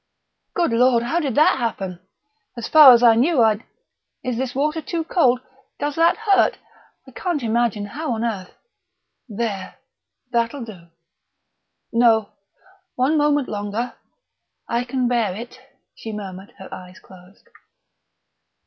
"Good 0.55 0.71
Lord, 0.73 1.03
how 1.03 1.19
did 1.19 1.35
that 1.35 1.59
happen! 1.59 1.99
As 2.57 2.67
far 2.67 2.91
as 2.93 3.03
I 3.03 3.13
knew 3.13 3.43
I'd... 3.43 3.63
is 4.23 4.35
this 4.35 4.55
water 4.55 4.81
too 4.81 5.03
cold? 5.03 5.41
Does 5.77 5.95
that 5.95 6.17
hurt? 6.17 6.57
I 7.07 7.11
can't 7.11 7.43
imagine 7.43 7.85
how 7.85 8.13
on 8.13 8.23
earth... 8.25 8.55
there; 9.29 9.75
that'll 10.31 10.65
do" 10.65 10.87
"No 12.03 12.29
one 12.95 13.15
moment 13.15 13.47
longer 13.47 13.93
I 14.67 14.85
can 14.85 15.07
bear 15.07 15.35
it," 15.35 15.59
she 15.93 16.11
murmured, 16.11 16.53
her 16.57 16.73
eyes 16.73 16.97
closed.... 16.97 17.45